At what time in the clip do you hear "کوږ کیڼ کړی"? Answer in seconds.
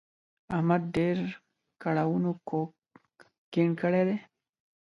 2.49-4.03